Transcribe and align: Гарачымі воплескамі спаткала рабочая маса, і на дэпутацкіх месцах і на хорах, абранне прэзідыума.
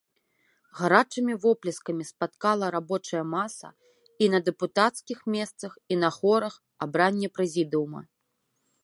Гарачымі 0.77 1.33
воплескамі 1.43 2.03
спаткала 2.11 2.65
рабочая 2.75 3.21
маса, 3.35 3.67
і 4.25 4.31
на 4.37 4.39
дэпутацкіх 4.47 5.19
месцах 5.37 5.71
і 5.93 5.99
на 6.05 6.09
хорах, 6.17 6.55
абранне 6.87 7.27
прэзідыума. 7.37 8.01